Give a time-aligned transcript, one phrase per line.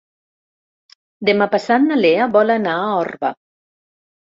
[1.29, 3.35] Demà passat na Lea vol anar a Orba.